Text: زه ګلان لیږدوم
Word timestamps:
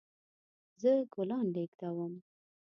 زه 0.81 0.91
ګلان 1.13 1.45
لیږدوم 1.55 2.13